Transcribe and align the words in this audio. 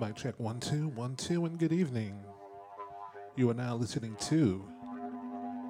Mic 0.00 0.14
check 0.14 0.38
one, 0.38 0.60
two, 0.60 0.86
one, 0.88 1.16
two, 1.16 1.44
and 1.44 1.58
good 1.58 1.72
evening. 1.72 2.14
You 3.34 3.50
are 3.50 3.54
now 3.54 3.74
listening 3.74 4.14
to 4.28 4.64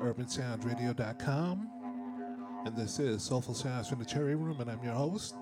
UrbanSoundzRadio.com, 0.03 1.71
and 2.67 2.77
this 2.77 2.99
is 2.99 3.23
Soulful 3.23 3.55
Sounds 3.55 3.89
from 3.89 4.01
the 4.01 4.05
Cherry 4.05 4.35
Room, 4.35 4.61
and 4.61 4.71
I'm 4.71 4.85
your 4.85 4.93
host, 4.93 5.35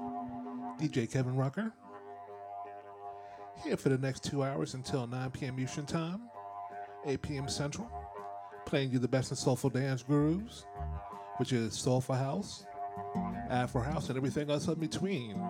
DJ 0.80 1.10
Kevin 1.10 1.34
Rucker. 1.34 1.72
Here 3.64 3.76
for 3.76 3.88
the 3.88 3.98
next 3.98 4.22
two 4.22 4.44
hours 4.44 4.74
until 4.74 5.08
9 5.08 5.30
p.m. 5.32 5.58
Eastern 5.58 5.86
Time, 5.86 6.20
8 7.06 7.22
p.m. 7.22 7.48
Central, 7.48 7.90
playing 8.66 8.92
you 8.92 9.00
the 9.00 9.08
best 9.08 9.32
in 9.32 9.36
soulful 9.36 9.70
dance 9.70 10.04
grooves, 10.04 10.64
which 11.38 11.52
is 11.52 11.74
Soulful 11.74 12.14
House, 12.14 12.66
Afro 13.50 13.82
House, 13.82 14.08
and 14.08 14.16
everything 14.16 14.50
else 14.50 14.66
in 14.68 14.74
between. 14.74 15.40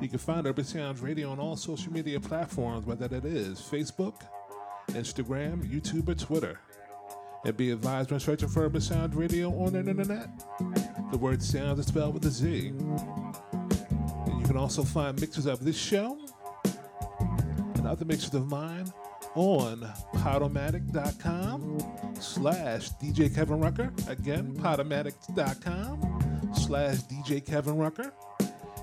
You 0.00 0.08
can 0.08 0.18
find 0.18 0.46
Urban 0.46 0.64
Soundz 0.64 1.02
Radio 1.02 1.30
on 1.30 1.38
all 1.38 1.56
social 1.56 1.92
media 1.92 2.18
platforms, 2.18 2.86
whether 2.86 3.06
that 3.08 3.24
is 3.24 3.60
Facebook, 3.60 4.22
Instagram, 4.88 5.62
YouTube, 5.70 6.08
or 6.08 6.14
Twitter. 6.14 6.58
And 7.44 7.56
be 7.56 7.70
advised 7.70 8.10
when 8.10 8.20
searching 8.20 8.48
for 8.48 8.64
Urban 8.64 8.80
Soundz 8.80 9.16
Radio 9.16 9.50
on 9.62 9.72
the 9.72 9.80
internet, 9.80 10.28
the 11.10 11.18
word 11.18 11.42
sounds 11.42 11.80
is 11.80 11.86
spelled 11.86 12.14
with 12.14 12.24
a 12.26 12.30
Z. 12.30 12.68
And 12.68 14.40
you 14.40 14.46
can 14.46 14.56
also 14.56 14.82
find 14.82 15.18
mixes 15.20 15.46
of 15.46 15.64
this 15.64 15.76
show 15.76 16.18
and 17.76 17.86
other 17.86 18.04
mixes 18.04 18.34
of 18.34 18.50
mine 18.50 18.92
on 19.34 19.80
podomatic.com 20.14 21.78
slash 22.20 22.90
DJ 22.92 23.34
Kevin 23.34 23.60
Rucker. 23.60 23.92
Again, 24.08 24.54
podomatic.com 24.54 26.09
slash 26.70 26.98
DJ 26.98 27.44
Kevin 27.44 27.76
Rucker. 27.76 28.12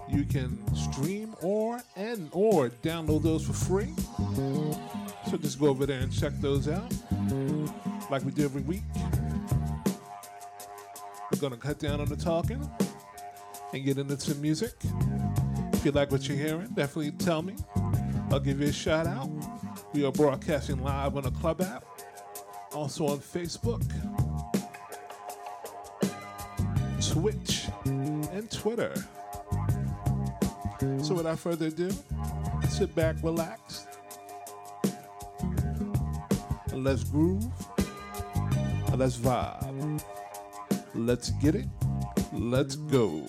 You 0.09 0.25
can 0.25 0.59
stream 0.75 1.33
or 1.41 1.81
and 1.95 2.27
or 2.33 2.67
download 2.67 3.23
those 3.23 3.47
for 3.47 3.53
free. 3.53 3.93
So 5.31 5.37
just 5.37 5.57
go 5.57 5.67
over 5.67 5.85
there 5.85 6.01
and 6.01 6.11
check 6.11 6.33
those 6.41 6.67
out, 6.67 6.91
like 8.11 8.25
we 8.25 8.31
do 8.31 8.43
every 8.43 8.61
week. 8.63 8.83
We're 11.31 11.39
gonna 11.39 11.55
cut 11.55 11.79
down 11.79 12.01
on 12.01 12.09
the 12.09 12.17
talking 12.17 12.69
and 13.73 13.85
get 13.85 13.97
into 13.97 14.19
some 14.19 14.41
music. 14.41 14.73
If 15.71 15.85
you 15.85 15.91
like 15.91 16.11
what 16.11 16.27
you're 16.27 16.37
hearing, 16.37 16.67
definitely 16.73 17.11
tell 17.11 17.41
me. 17.41 17.55
I'll 18.31 18.41
give 18.41 18.59
you 18.59 18.67
a 18.67 18.73
shout 18.73 19.07
out. 19.07 19.29
We 19.93 20.03
are 20.03 20.11
broadcasting 20.11 20.83
live 20.83 21.15
on 21.15 21.23
the 21.23 21.31
Club 21.31 21.61
app, 21.61 21.85
also 22.73 23.07
on 23.07 23.19
Facebook, 23.19 23.81
Twitch, 27.19 27.67
and 27.85 28.51
Twitter. 28.51 28.93
So 31.01 31.15
without 31.15 31.39
further 31.39 31.65
ado, 31.67 31.89
sit 32.69 32.93
back, 32.93 33.15
relax, 33.23 33.87
and 36.71 36.83
let's 36.83 37.03
groove, 37.03 37.43
and 37.77 38.99
let's 38.99 39.17
vibe. 39.17 40.03
Let's 40.93 41.31
get 41.31 41.55
it. 41.55 41.65
Let's 42.33 42.75
go. 42.75 43.23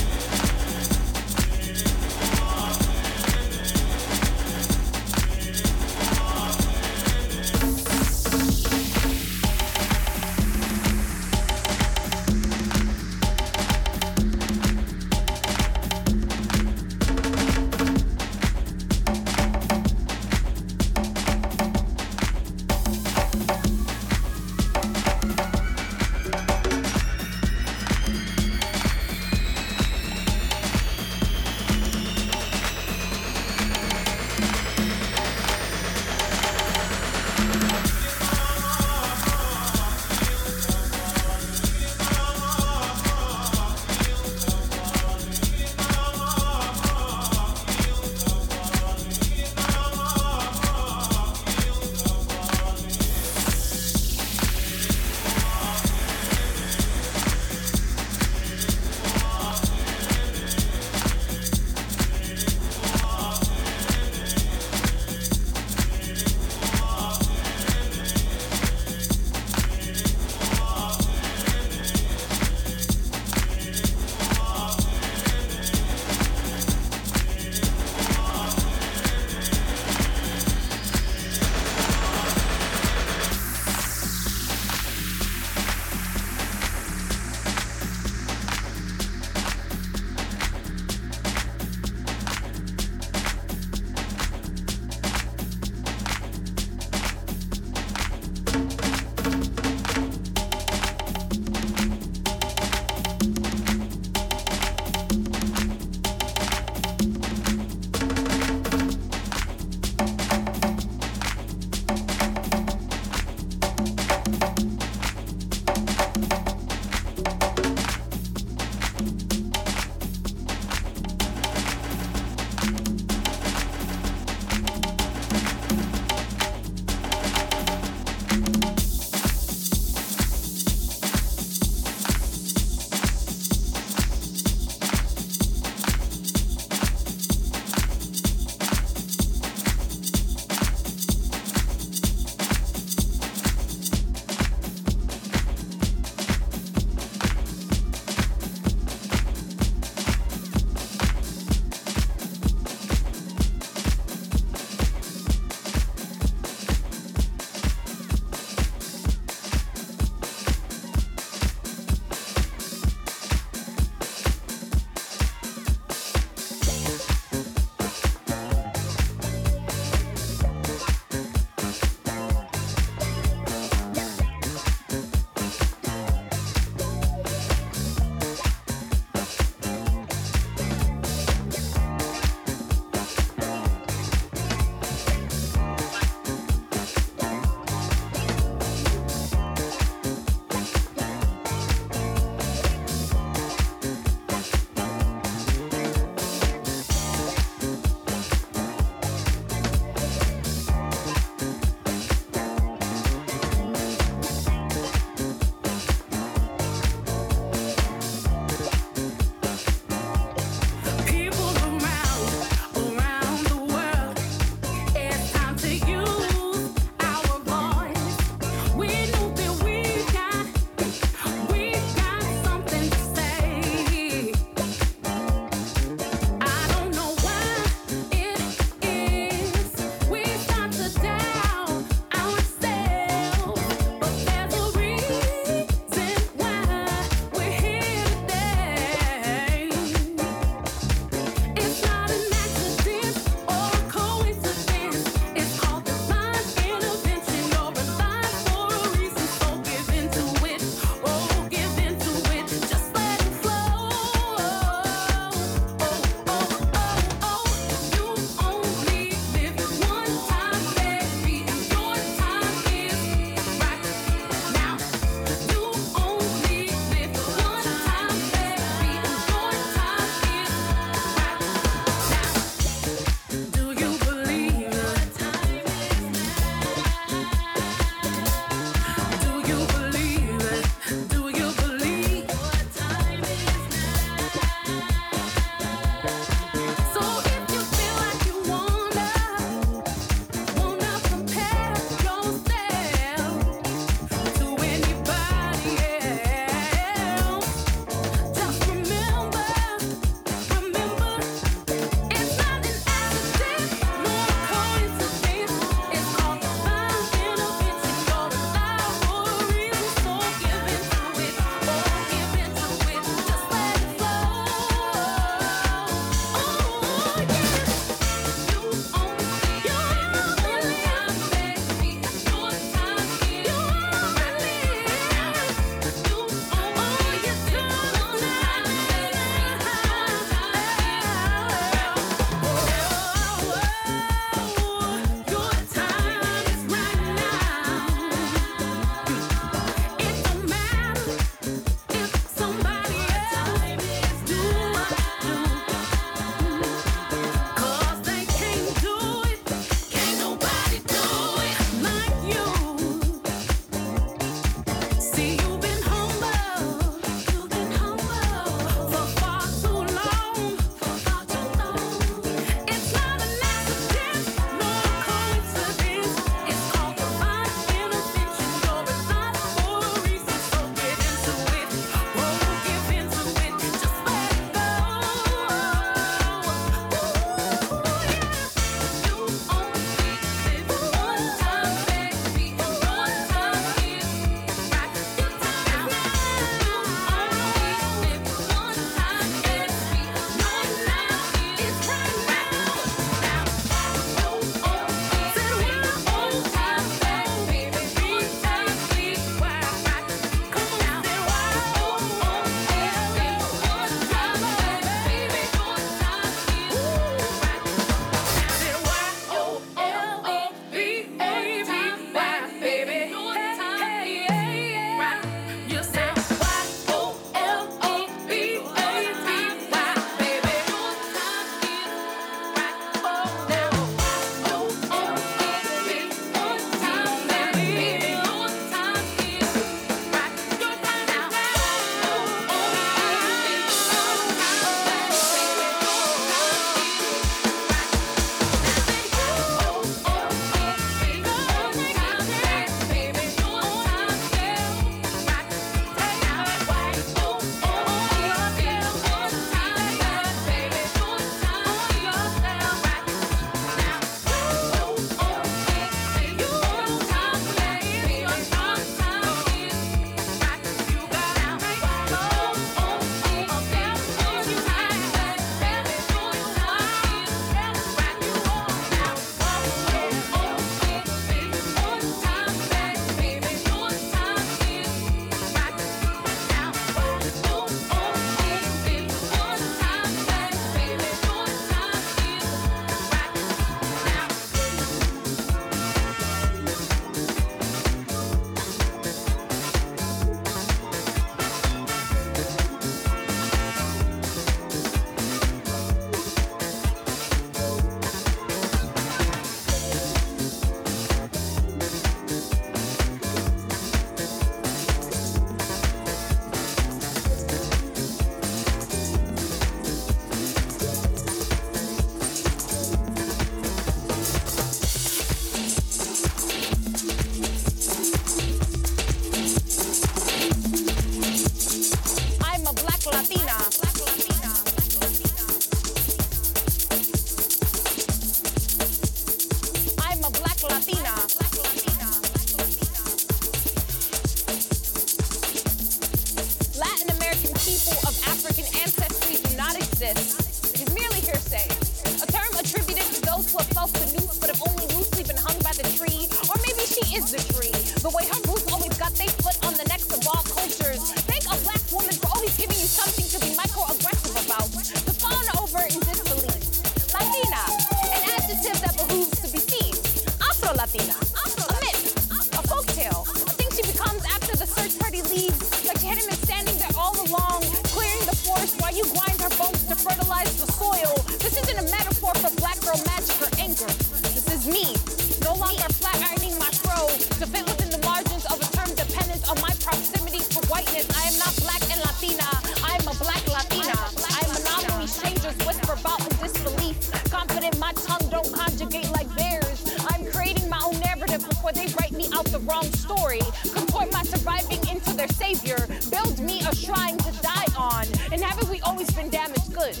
Story. 593.04 593.40
Contort 593.74 594.12
my 594.12 594.22
surviving 594.22 594.80
into 594.88 595.12
their 595.14 595.28
savior. 595.28 595.78
Build 596.10 596.40
me 596.40 596.60
a 596.60 596.74
shrine 596.74 597.18
to 597.18 597.32
die 597.42 597.70
on. 597.76 598.06
And 598.32 598.40
haven't 598.40 598.70
we 598.70 598.80
always 598.80 599.10
been 599.12 599.28
damaged 599.30 599.72
goods? 599.72 600.00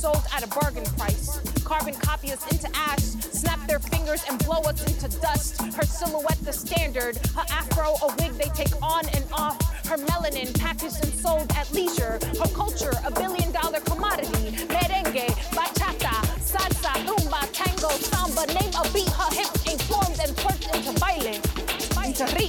sold 0.00 0.24
at 0.34 0.42
a 0.42 0.48
bargain 0.58 0.84
price. 0.96 1.40
Carbon 1.62 1.92
copy 1.92 2.32
us 2.32 2.42
into 2.50 2.68
ash, 2.74 3.04
snap 3.36 3.60
their 3.68 3.78
fingers 3.78 4.24
and 4.30 4.42
blow 4.46 4.60
us 4.62 4.80
into 4.86 5.08
dust. 5.20 5.60
Her 5.74 5.84
silhouette 5.84 6.40
the 6.42 6.54
standard, 6.54 7.18
her 7.36 7.44
afro 7.50 7.96
a 8.00 8.08
wig 8.16 8.32
they 8.40 8.50
take 8.54 8.72
on 8.80 9.06
and 9.10 9.24
off. 9.30 9.58
Her 9.86 9.98
melanin 9.98 10.58
packaged 10.58 11.04
and 11.04 11.12
sold 11.12 11.52
at 11.54 11.70
leisure. 11.74 12.18
Her 12.40 12.50
culture 12.54 12.94
a 13.04 13.10
billion 13.10 13.52
dollar 13.52 13.80
commodity. 13.80 14.64
Merengue, 14.72 15.28
bachata, 15.52 16.16
salsa, 16.50 16.92
rumba, 17.04 17.42
tango, 17.52 17.90
samba. 18.08 18.46
Name 18.58 18.72
a 18.80 18.84
beat 18.94 19.09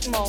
ritmo. 0.02 0.26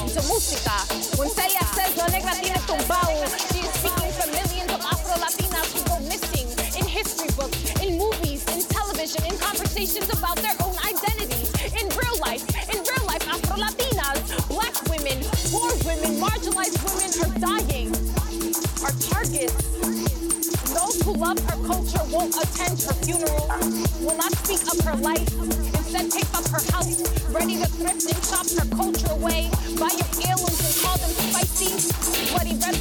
Into 0.00 0.22
música. 0.22 0.72
When 1.18 1.28
Celia 1.28 1.64
says 1.74 1.96
La 1.96 2.06
Negra 2.08 2.32
tiene 2.40 2.58
tumbao, 2.66 3.12
she 3.52 3.60
is 3.60 3.72
speaking 3.76 4.12
for 4.12 4.26
millions 4.32 4.72
of 4.72 4.80
Afro 4.80 5.16
Latinas 5.20 5.68
who 5.74 5.80
go 5.88 5.98
missing 6.08 6.48
in 6.78 6.86
history 6.86 7.28
books, 7.36 7.58
in 7.82 7.98
movies, 7.98 8.44
in 8.48 8.62
television, 8.64 9.24
in 9.26 9.36
conversations 9.38 10.08
about 10.10 10.36
their 10.36 10.56
own 10.64 10.76
identities. 10.88 11.52
In 11.76 11.88
real 11.88 12.18
life, 12.20 12.44
in 12.72 12.80
real 12.80 13.06
life, 13.06 13.24
Afro 13.28 13.56
Latinas, 13.56 14.48
black 14.48 14.74
women, 14.88 15.20
poor 15.52 15.70
women, 15.84 16.20
marginalized 16.20 16.78
women 16.88 17.10
are 17.20 17.34
dying, 17.38 17.92
are 18.84 18.94
targets. 19.12 19.56
Those 20.72 21.02
who 21.02 21.12
love 21.14 21.38
her 21.50 21.58
culture 21.66 22.04
won't 22.10 22.34
attend 22.36 22.80
her 22.82 22.94
funeral, 23.04 23.48
will 24.00 24.16
not 24.16 24.32
speak 24.44 24.62
of 24.72 24.80
her 24.84 24.96
life. 24.96 25.77
Instead, 25.88 26.10
take 26.10 26.28
up 26.36 26.44
her 26.48 26.60
house, 26.70 27.00
ready 27.32 27.56
to 27.56 27.64
thrift 27.64 28.04
and 28.12 28.22
chop 28.28 28.44
her 28.60 28.76
culture 28.76 29.10
away. 29.10 29.48
Buy 29.80 29.88
your 29.96 30.10
heirlooms 30.28 30.60
and 30.60 30.76
call 30.84 30.98
them 30.98 31.08
spicy, 31.08 31.72
bloody 32.28 32.52
red 32.60 32.76